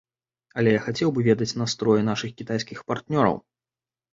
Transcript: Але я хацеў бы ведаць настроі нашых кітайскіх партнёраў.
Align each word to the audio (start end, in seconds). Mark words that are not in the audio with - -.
Але 0.61 0.69
я 0.75 0.79
хацеў 0.85 1.11
бы 1.17 1.25
ведаць 1.27 1.57
настроі 1.63 2.07
нашых 2.09 2.33
кітайскіх 2.41 2.83
партнёраў. 2.89 3.37